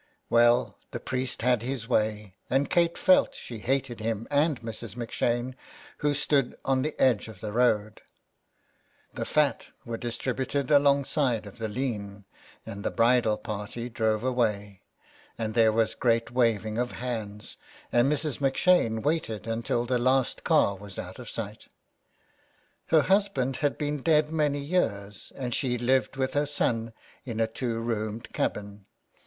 [0.31, 4.99] Well, the priest had his way, and Kate felt she hated him and Mrs.
[4.99, 5.55] M 'Shane,
[5.99, 8.01] who stood on the edge of the road.
[9.13, 12.25] The fat were dis tributed alongside of the lean,
[12.65, 14.21] and the bridal party 67 SOME PARISHIONERS.
[14.21, 14.81] drove away,
[15.37, 17.57] and there was a great waving of hands
[17.91, 18.43] and Mrs.
[18.43, 21.67] M 'Shane waited until the last car was out of sight.
[22.87, 26.91] Her husband had been dead many years, and she lived with her son
[27.23, 28.87] in a two roomed cabin.